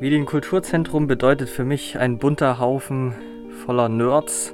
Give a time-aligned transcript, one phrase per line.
[0.00, 3.14] Medienkulturzentrum bedeutet für mich ein bunter Haufen
[3.64, 4.52] voller Nerds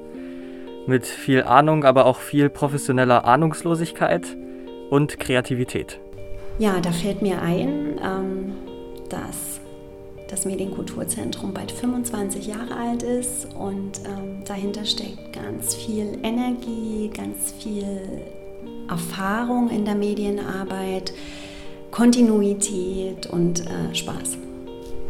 [0.86, 4.36] mit viel Ahnung, aber auch viel professioneller Ahnungslosigkeit
[4.90, 6.00] und Kreativität.
[6.58, 8.52] Ja, da fällt mir ein, ähm,
[9.08, 9.60] dass
[10.28, 17.52] das Medienkulturzentrum bald 25 Jahre alt ist und ähm, dahinter steckt ganz viel Energie, ganz
[17.52, 18.22] viel
[18.88, 21.14] Erfahrung in der Medienarbeit,
[21.90, 24.38] Kontinuität und äh, Spaß.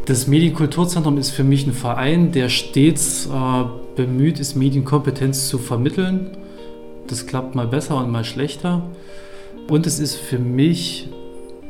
[0.09, 3.63] Das Medienkulturzentrum ist für mich ein Verein, der stets äh,
[3.95, 6.31] bemüht ist, Medienkompetenz zu vermitteln.
[7.05, 8.81] Das klappt mal besser und mal schlechter.
[9.69, 11.09] Und es ist für mich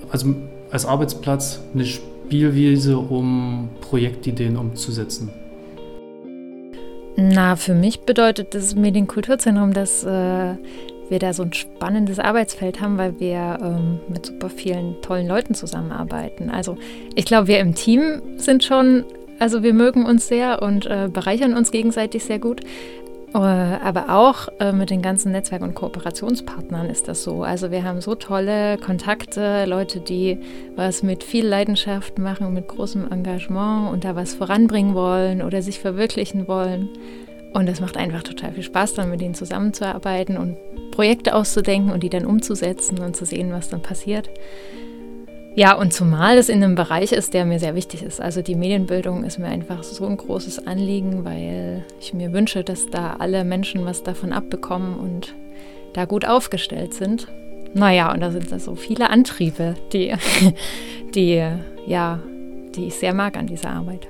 [0.10, 0.34] also
[0.72, 5.34] als Arbeitsplatz eine Spielwiese, um Projektideen umzusetzen.
[7.18, 10.55] Na, für mich bedeutet das Medienkulturzentrum, dass äh,
[11.09, 15.54] wir da so ein spannendes Arbeitsfeld haben, weil wir ähm, mit super vielen tollen Leuten
[15.54, 16.49] zusammenarbeiten.
[16.49, 16.77] Also
[17.16, 19.05] ich glaube, wir im Team sind schon,
[19.40, 22.62] also wir mögen uns sehr und äh, bereichern uns gegenseitig sehr gut.
[23.34, 27.43] Äh, aber auch äh, mit den ganzen Netzwerk- und Kooperationspartnern ist das so.
[27.43, 30.40] Also wir haben so tolle Kontakte, Leute, die
[30.76, 35.80] was mit viel Leidenschaft machen, mit großem Engagement und da was voranbringen wollen oder sich
[35.80, 36.90] verwirklichen wollen.
[37.54, 40.57] Und es macht einfach total viel Spaß, dann mit denen zusammenzuarbeiten und
[41.00, 44.30] Projekte auszudenken und die dann umzusetzen und zu sehen, was dann passiert.
[45.55, 48.20] Ja, und zumal es in einem Bereich ist, der mir sehr wichtig ist.
[48.20, 52.88] Also die Medienbildung ist mir einfach so ein großes Anliegen, weil ich mir wünsche, dass
[52.88, 55.36] da alle Menschen was davon abbekommen und
[55.94, 57.30] da gut aufgestellt sind.
[57.74, 60.14] Naja, und da sind da so viele Antriebe, die,
[61.16, 61.42] die,
[61.88, 62.20] ja,
[62.76, 64.06] die ich sehr mag an dieser Arbeit.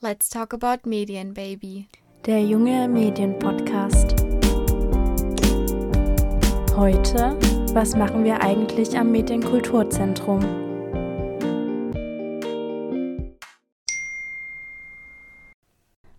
[0.00, 1.86] Let's talk about Medien, Baby.
[2.26, 4.14] Der junge Medienpodcast.
[6.76, 7.36] Heute,
[7.74, 10.38] was machen wir eigentlich am Medienkulturzentrum?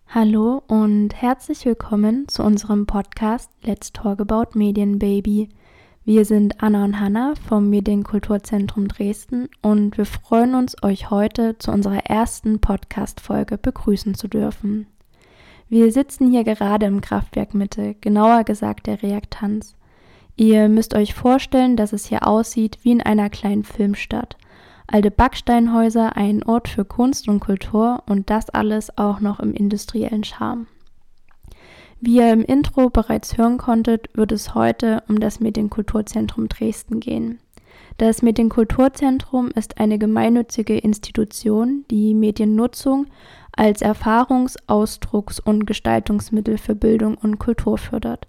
[0.08, 5.48] Hallo und herzlich willkommen zu unserem Podcast Let's Talk About Medien Baby.
[6.04, 11.70] Wir sind Anna und Hanna vom Medienkulturzentrum Dresden und wir freuen uns, euch heute zu
[11.72, 14.86] unserer ersten Podcast-Folge begrüßen zu dürfen.
[15.68, 19.74] Wir sitzen hier gerade im Kraftwerk Mitte, genauer gesagt der Reaktanz.
[20.36, 24.36] Ihr müsst euch vorstellen, dass es hier aussieht wie in einer kleinen Filmstadt.
[24.86, 30.24] Alte Backsteinhäuser, ein Ort für Kunst und Kultur und das alles auch noch im industriellen
[30.24, 30.66] Charme.
[32.00, 37.38] Wie ihr im Intro bereits hören konntet, wird es heute um das Medienkulturzentrum Dresden gehen.
[37.96, 43.06] Das Medienkulturzentrum ist eine gemeinnützige Institution, die Mediennutzung
[43.56, 48.26] als Erfahrungs-, Ausdrucks- und Gestaltungsmittel für Bildung und Kultur fördert.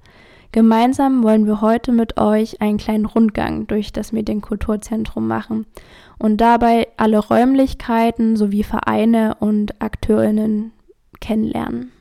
[0.52, 5.66] Gemeinsam wollen wir heute mit euch einen kleinen Rundgang durch das Medienkulturzentrum machen
[6.18, 10.72] und dabei alle Räumlichkeiten sowie Vereine und Akteurinnen
[11.20, 11.92] kennenlernen.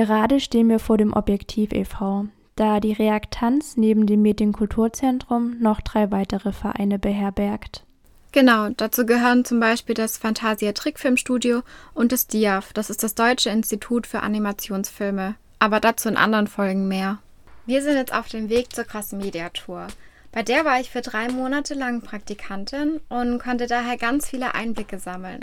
[0.00, 2.24] Gerade stehen wir vor dem Objektiv e.V.,
[2.56, 7.84] da die Reaktanz neben dem Medienkulturzentrum noch drei weitere Vereine beherbergt.
[8.32, 11.60] Genau, dazu gehören zum Beispiel das Fantasia Trickfilmstudio
[11.92, 15.34] und das DIAF, das ist das Deutsche Institut für Animationsfilme.
[15.58, 17.18] Aber dazu in anderen Folgen mehr.
[17.66, 19.86] Wir sind jetzt auf dem Weg zur Cross Media Tour.
[20.32, 24.98] Bei der war ich für drei Monate lang Praktikantin und konnte daher ganz viele Einblicke
[24.98, 25.40] sammeln.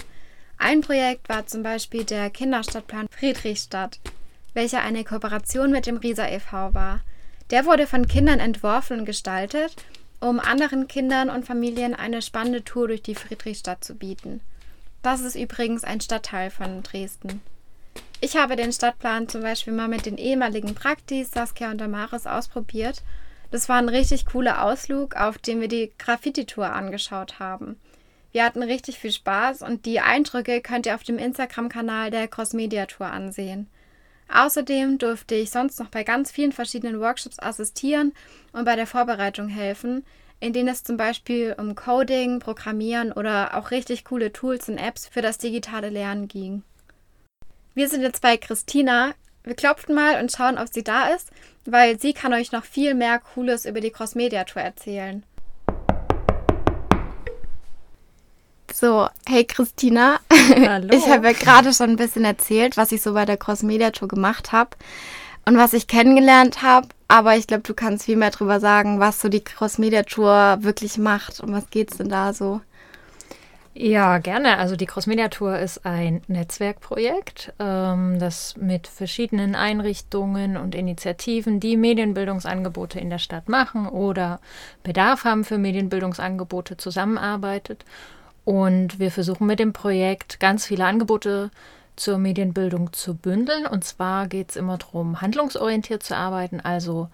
[0.57, 4.00] Ein Projekt war zum Beispiel der Kinderstadtplan Friedrichstadt
[4.57, 6.73] welcher eine Kooperation mit dem Risa e.V.
[6.73, 7.01] war.
[7.51, 9.75] Der wurde von Kindern entworfen und gestaltet,
[10.19, 14.41] um anderen Kindern und Familien eine spannende Tour durch die Friedrichstadt zu bieten.
[15.03, 17.40] Das ist übrigens ein Stadtteil von Dresden.
[18.19, 23.03] Ich habe den Stadtplan zum Beispiel mal mit den ehemaligen Praktis Saskia und Damaris ausprobiert.
[23.52, 27.79] Das war ein richtig cooler Ausflug, auf dem wir die Graffiti-Tour angeschaut haben.
[28.32, 32.53] Wir hatten richtig viel Spaß und die Eindrücke könnt ihr auf dem Instagram-Kanal der Cross
[32.53, 33.70] Media Tour ansehen.
[34.34, 38.14] Außerdem durfte ich sonst noch bei ganz vielen verschiedenen Workshops assistieren
[38.52, 40.06] und bei der Vorbereitung helfen,
[40.40, 45.08] in denen es zum Beispiel um Coding, Programmieren oder auch richtig coole Tools und Apps
[45.08, 46.64] für das digitale Lernen ging.
[47.74, 49.14] Wir sind jetzt bei Christina.
[49.44, 51.32] Wir klopfen mal und schauen, ob sie da ist,
[51.66, 55.23] weil sie kann euch noch viel mehr Cooles über die Cross Media Tour erzählen.
[58.79, 60.20] So, hey Christina.
[60.32, 60.90] Hallo.
[60.94, 63.90] Ich habe ja gerade schon ein bisschen erzählt, was ich so bei der Cross Media
[63.90, 64.70] Tour gemacht habe.
[65.47, 66.88] und was ich kennengelernt habe.
[67.08, 71.40] Aber ich glaube, du kannst viel mehr darüber sagen, was so die Cross-Media-Tour wirklich macht
[71.40, 72.62] und was geht es denn da so?
[73.74, 74.58] Ja, gerne.
[74.58, 81.78] Also die Crossmedia Tour ist ein Netzwerkprojekt, ähm, das mit verschiedenen Einrichtungen und Initiativen, die
[81.78, 84.40] Medienbildungsangebote in der Stadt machen oder
[84.84, 87.85] Bedarf haben für Medienbildungsangebote, zusammenarbeitet.
[88.47, 91.52] Und wir versuchen mit dem Projekt ganz viele Angebote
[91.97, 93.66] zur Medienbildung zu bündeln.
[93.67, 97.09] Und zwar geht es immer darum, handlungsorientiert zu arbeiten, also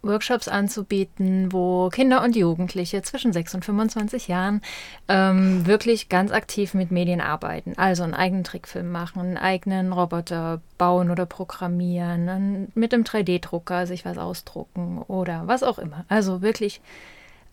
[0.00, 4.62] Workshops anzubieten, wo Kinder und Jugendliche zwischen 6 und 25 Jahren
[5.08, 7.74] ähm, wirklich ganz aktiv mit Medien arbeiten.
[7.76, 14.06] Also einen eigenen Trickfilm machen, einen eigenen Roboter bauen oder programmieren, mit dem 3D-Drucker sich
[14.06, 16.06] was ausdrucken oder was auch immer.
[16.08, 16.80] Also wirklich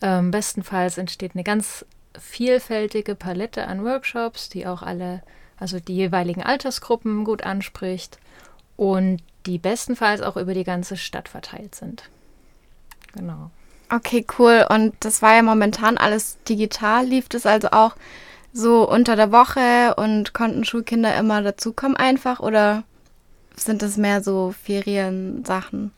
[0.00, 1.84] ähm, bestenfalls entsteht eine ganz
[2.18, 5.22] vielfältige Palette an Workshops, die auch alle,
[5.58, 8.18] also die jeweiligen Altersgruppen gut anspricht
[8.76, 12.04] und die bestenfalls auch über die ganze Stadt verteilt sind.
[13.14, 13.50] Genau.
[13.90, 14.66] Okay, cool.
[14.68, 17.06] Und das war ja momentan alles digital.
[17.06, 17.96] Lief das also auch
[18.52, 22.84] so unter der Woche und konnten Schulkinder immer dazukommen einfach oder
[23.56, 25.92] sind das mehr so Feriensachen?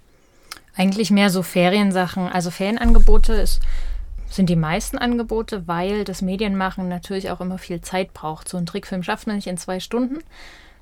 [0.76, 2.28] Eigentlich mehr so Feriensachen.
[2.28, 3.60] Also Ferienangebote ist,
[4.30, 8.48] sind die meisten Angebote, weil das Medienmachen natürlich auch immer viel Zeit braucht.
[8.48, 10.20] So ein Trickfilm schafft man nicht in zwei Stunden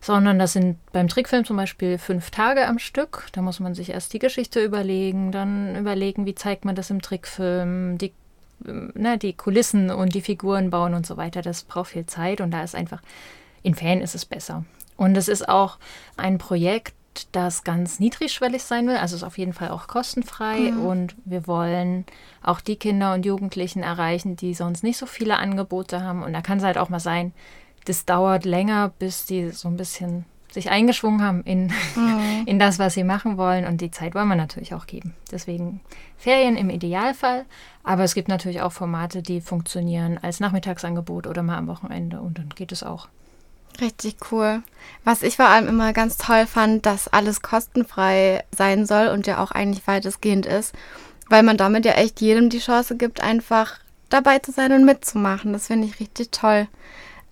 [0.00, 3.26] sondern das sind beim Trickfilm zum Beispiel fünf Tage am Stück.
[3.32, 7.02] Da muss man sich erst die Geschichte überlegen, dann überlegen, wie zeigt man das im
[7.02, 8.12] Trickfilm, die,
[8.60, 11.42] ne, die Kulissen und die Figuren bauen und so weiter.
[11.42, 13.02] Das braucht viel Zeit und da ist einfach,
[13.62, 14.64] in Ferien ist es besser.
[14.96, 15.78] Und es ist auch
[16.16, 16.94] ein Projekt,
[17.32, 18.96] das ganz niedrigschwellig sein will.
[18.96, 20.84] Also ist auf jeden Fall auch kostenfrei mhm.
[20.84, 22.04] und wir wollen
[22.42, 26.22] auch die Kinder und Jugendlichen erreichen, die sonst nicht so viele Angebote haben.
[26.22, 27.32] Und da kann es halt auch mal sein,
[27.84, 32.42] das dauert länger, bis die so ein bisschen sich eingeschwungen haben in, mhm.
[32.46, 33.66] in das, was sie machen wollen.
[33.66, 35.14] Und die Zeit wollen wir natürlich auch geben.
[35.30, 35.80] Deswegen
[36.16, 37.44] Ferien im Idealfall.
[37.82, 42.20] Aber es gibt natürlich auch Formate, die funktionieren als Nachmittagsangebot oder mal am Wochenende.
[42.20, 43.08] Und dann geht es auch.
[43.80, 44.62] Richtig cool.
[45.04, 49.42] Was ich vor allem immer ganz toll fand, dass alles kostenfrei sein soll und ja
[49.42, 50.74] auch eigentlich weitestgehend ist,
[51.28, 53.78] weil man damit ja echt jedem die Chance gibt, einfach
[54.08, 55.52] dabei zu sein und mitzumachen.
[55.52, 56.66] Das finde ich richtig toll.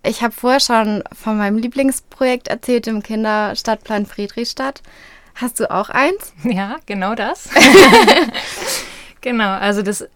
[0.02, 4.82] Ich habe vorher schon von meinem Lieblingsprojekt erzählt im Kinderstadtplan Friedrichstadt.
[5.34, 6.32] Hast du auch eins?
[6.44, 7.48] Ja, genau das.
[9.20, 10.06] genau, also das,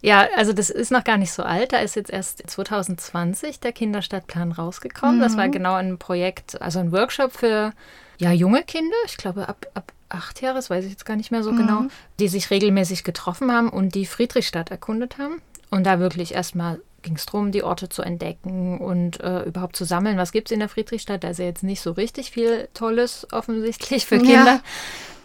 [0.00, 1.72] ja, also das ist noch gar nicht so alt.
[1.72, 5.16] Da ist jetzt erst 2020 der Kinderstadtplan rausgekommen.
[5.16, 5.20] Mhm.
[5.20, 5.52] Das war mhm.
[5.52, 7.72] genau ein Projekt, also ein Workshop für
[8.18, 11.30] ja, junge Kinder, ich glaube ab, ab acht Jahre, das weiß ich jetzt gar nicht
[11.30, 11.66] mehr so genau, mhm.
[11.66, 15.40] genau, die sich regelmäßig getroffen haben und die Friedrichstadt erkundet haben.
[15.70, 19.84] Und da wirklich erstmal ging es darum, die Orte zu entdecken und äh, überhaupt zu
[19.84, 20.16] sammeln.
[20.16, 21.22] Was gibt es in der Friedrichstadt?
[21.22, 24.44] Da ist ja jetzt nicht so richtig viel Tolles offensichtlich für Kinder.
[24.44, 24.60] Ja.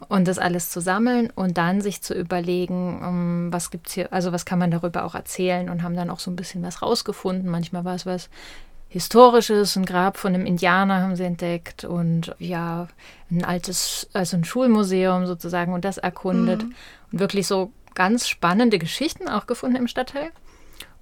[0.09, 4.13] Und das alles zu sammeln und dann sich zu überlegen, ähm, was gibt es hier,
[4.13, 6.81] also was kann man darüber auch erzählen und haben dann auch so ein bisschen was
[6.81, 7.49] rausgefunden.
[7.49, 8.29] Manchmal war es was
[8.93, 12.87] Historisches, ein Grab von einem Indianer haben sie entdeckt und ja,
[13.31, 16.61] ein altes, also ein Schulmuseum sozusagen und das erkundet.
[16.61, 16.75] Mhm.
[17.11, 20.29] Und wirklich so ganz spannende Geschichten auch gefunden im Stadtteil.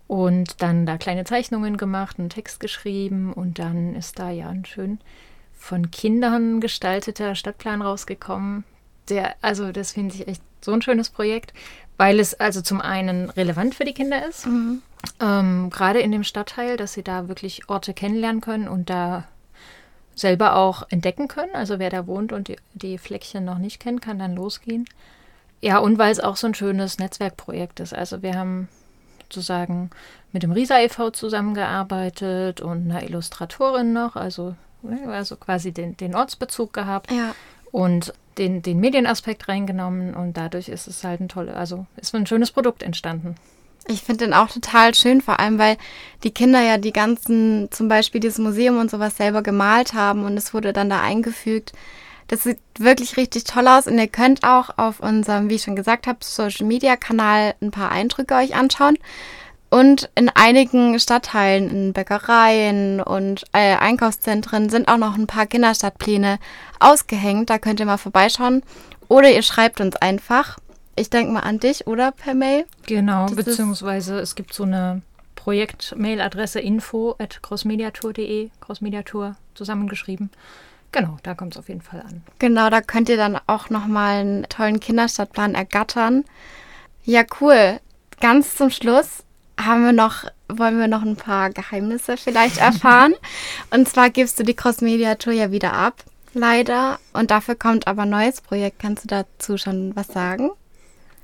[0.08, 4.64] Und dann da kleine Zeichnungen gemacht, einen Text geschrieben und dann ist da ja ein
[4.64, 5.00] schön
[5.54, 8.64] von Kindern gestalteter Stadtplan rausgekommen.
[9.12, 11.54] Der, also das finde ich echt so ein schönes Projekt,
[11.98, 14.82] weil es also zum einen relevant für die Kinder ist, mhm.
[15.20, 19.26] ähm, gerade in dem Stadtteil, dass sie da wirklich Orte kennenlernen können und da
[20.16, 21.54] selber auch entdecken können.
[21.54, 24.86] Also wer da wohnt und die, die Fleckchen noch nicht kennt, kann dann losgehen.
[25.62, 27.94] Ja, und weil es auch so ein schönes Netzwerkprojekt ist.
[27.94, 28.68] Also wir haben
[29.24, 29.90] sozusagen
[30.32, 31.12] mit dem Risa e.V.
[31.12, 37.12] zusammengearbeitet und einer Illustratorin noch, also, ne, also quasi den, den Ortsbezug gehabt.
[37.12, 37.36] Ja.
[37.72, 42.28] Und den, den Medienaspekt reingenommen und dadurch ist es halt ein tolles, also ist ein
[42.28, 43.36] schönes Produkt entstanden.
[43.88, 45.78] Ich finde den auch total schön, vor allem weil
[46.24, 50.38] die Kinder ja die ganzen, zum Beispiel dieses Museum und sowas selber gemalt haben und
[50.38, 51.74] es wurde dann da eingefügt.
[52.28, 55.76] Das sieht wirklich richtig toll aus und ihr könnt auch auf unserem, wie ich schon
[55.76, 58.98] gesagt habe, Social Media Kanal ein paar Eindrücke euch anschauen.
[59.72, 66.40] Und in einigen Stadtteilen, in Bäckereien und äh, Einkaufszentren sind auch noch ein paar Kinderstadtpläne
[66.82, 67.50] ausgehängt.
[67.50, 68.64] Da könnt ihr mal vorbeischauen.
[69.08, 70.58] Oder ihr schreibt uns einfach.
[70.98, 72.66] Ich denke mal an dich, oder per Mail?
[72.86, 75.04] Genau, das beziehungsweise es gibt so eine
[75.36, 80.32] Projekt-Mail-Adresse info at crossmediatour.de, Crossmediatour zusammengeschrieben.
[80.92, 82.24] Genau, da kommt es auf jeden Fall an.
[82.40, 86.26] Genau, da könnt ihr dann auch nochmal einen tollen Kinderstadtplan ergattern.
[87.06, 87.80] Ja, cool.
[88.20, 89.24] Ganz zum Schluss
[89.66, 93.14] haben wir noch, wollen wir noch ein paar Geheimnisse vielleicht erfahren.
[93.72, 96.04] Und zwar gibst du die Cross-Media-Tour ja wieder ab.
[96.34, 97.00] Leider.
[97.14, 98.80] Und dafür kommt aber ein neues Projekt.
[98.80, 100.52] Kannst du dazu schon was sagen?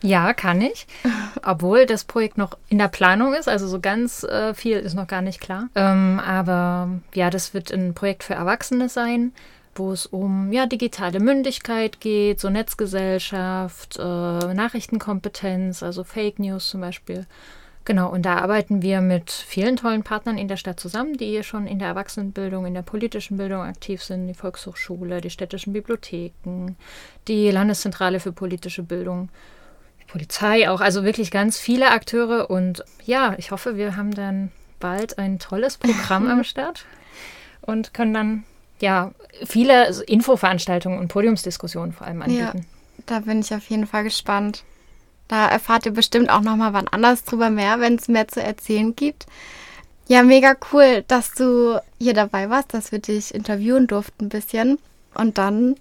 [0.02, 0.86] Ja, kann ich.
[1.44, 5.08] Obwohl das Projekt noch in der Planung ist, also so ganz äh, viel ist noch
[5.08, 5.70] gar nicht klar.
[5.76, 9.34] Ähm, aber ja, das wird ein Projekt für Erwachsene sein,
[9.76, 14.02] wo es um ja, digitale Mündigkeit geht, so Netzgesellschaft, äh,
[14.54, 17.26] Nachrichtenkompetenz, also Fake News zum Beispiel.
[17.88, 21.68] Genau, und da arbeiten wir mit vielen tollen Partnern in der Stadt zusammen, die schon
[21.68, 26.76] in der Erwachsenenbildung, in der politischen Bildung aktiv sind, die Volkshochschule, die städtischen Bibliotheken,
[27.30, 29.30] die Landeszentrale für politische Bildung,
[30.02, 32.50] die Polizei auch, also wirklich ganz viele Akteure.
[32.50, 34.52] Und ja, ich hoffe, wir haben dann
[34.82, 36.84] bald ein tolles Programm am Start
[37.62, 38.44] und können dann
[38.82, 39.14] ja
[39.46, 42.66] viele Infoveranstaltungen und Podiumsdiskussionen vor allem anbieten.
[42.98, 44.66] Ja, da bin ich auf jeden Fall gespannt.
[45.28, 48.96] Da erfahrt ihr bestimmt auch nochmal wann anders drüber mehr, wenn es mehr zu erzählen
[48.96, 49.26] gibt.
[50.08, 54.80] Ja, mega cool, dass du hier dabei warst, dass wir dich interviewen durften ein bisschen.
[55.14, 55.76] Und dann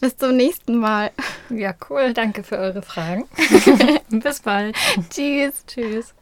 [0.00, 1.10] bis zum nächsten Mal.
[1.50, 2.14] Ja, cool.
[2.14, 3.24] Danke für eure Fragen.
[4.10, 4.76] bis bald.
[5.10, 5.64] Tschüss.
[5.66, 6.14] Tschüss.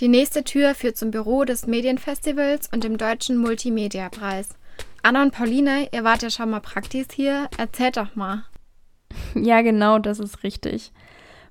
[0.00, 4.48] Die nächste Tür führt zum Büro des Medienfestivals und dem Deutschen Multimedia-Preis.
[5.02, 7.48] Anna und Pauline, ihr wart ja schon mal Praktis hier.
[7.58, 8.44] Erzählt doch mal.
[9.34, 10.92] Ja, genau, das ist richtig.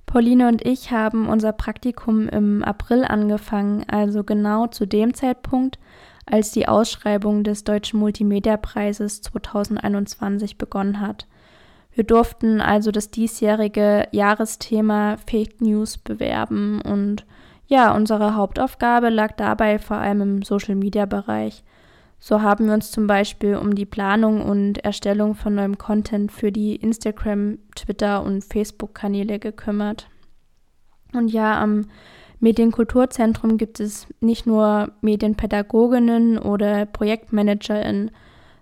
[0.06, 5.78] Pauline und ich haben unser Praktikum im April angefangen, also genau zu dem Zeitpunkt,
[6.26, 11.26] als die Ausschreibung des Deutschen Multimedia-Preises 2021 begonnen hat.
[11.92, 17.26] Wir durften also das diesjährige Jahresthema Fake News bewerben und
[17.66, 21.62] ja, unsere Hauptaufgabe lag dabei vor allem im Social-Media-Bereich.
[22.24, 26.52] So haben wir uns zum Beispiel um die Planung und Erstellung von neuem Content für
[26.52, 30.08] die Instagram, Twitter und Facebook-Kanäle gekümmert.
[31.12, 31.86] Und ja, am
[32.38, 38.12] Medienkulturzentrum gibt es nicht nur Medienpädagoginnen oder ProjektmanagerInnen,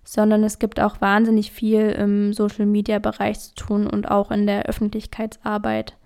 [0.05, 5.99] sondern es gibt auch wahnsinnig viel im Social-Media-Bereich zu tun und auch in der Öffentlichkeitsarbeit.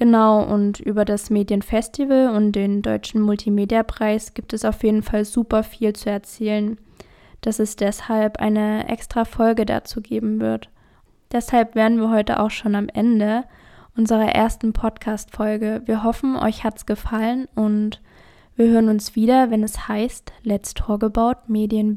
[0.00, 5.62] Genau, und über das Medienfestival und den Deutschen Multimedia-Preis gibt es auf jeden Fall super
[5.62, 6.78] viel zu erzählen,
[7.42, 10.70] dass es deshalb eine extra Folge dazu geben wird.
[11.32, 13.44] Deshalb wären wir heute auch schon am Ende
[13.94, 15.82] unserer ersten Podcast-Folge.
[15.84, 18.00] Wir hoffen, euch hat's gefallen und
[18.56, 21.92] wir hören uns wieder, wenn es heißt Let's Talk About Medien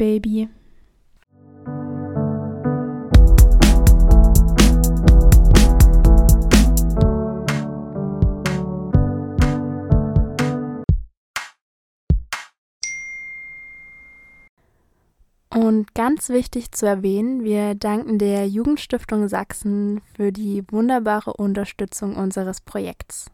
[15.73, 22.61] Und ganz wichtig zu erwähnen, wir danken der Jugendstiftung Sachsen für die wunderbare Unterstützung unseres
[22.61, 23.31] Projekts.